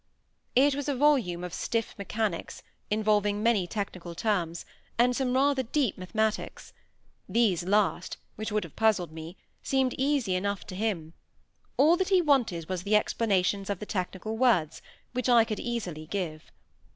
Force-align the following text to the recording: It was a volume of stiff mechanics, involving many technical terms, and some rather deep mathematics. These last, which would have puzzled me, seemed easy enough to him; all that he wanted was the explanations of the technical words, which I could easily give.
It 0.55 0.73
was 0.73 0.89
a 0.89 0.95
volume 0.95 1.43
of 1.43 1.53
stiff 1.53 1.93
mechanics, 1.95 2.63
involving 2.89 3.43
many 3.43 3.67
technical 3.67 4.15
terms, 4.15 4.65
and 4.97 5.15
some 5.15 5.35
rather 5.35 5.61
deep 5.61 5.95
mathematics. 5.95 6.73
These 7.29 7.65
last, 7.65 8.17
which 8.35 8.51
would 8.51 8.63
have 8.63 8.75
puzzled 8.75 9.11
me, 9.11 9.37
seemed 9.61 9.93
easy 9.99 10.33
enough 10.33 10.65
to 10.65 10.75
him; 10.75 11.13
all 11.77 11.97
that 11.97 12.09
he 12.09 12.19
wanted 12.19 12.67
was 12.67 12.81
the 12.81 12.95
explanations 12.95 13.69
of 13.69 13.77
the 13.77 13.85
technical 13.85 14.35
words, 14.35 14.81
which 15.11 15.29
I 15.29 15.43
could 15.45 15.59
easily 15.59 16.07
give. 16.07 16.51